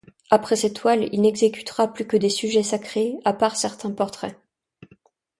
Après 0.31 0.55
cette 0.55 0.73
toile 0.81 1.07
il 1.13 1.21
n'exécutera 1.21 1.87
plus 1.93 2.07
que 2.07 2.17
des 2.17 2.31
sujets 2.31 2.63
sacrés, 2.63 3.17
à 3.23 3.33
part 3.33 3.55
certains 3.55 3.91
portraits. 3.91 4.35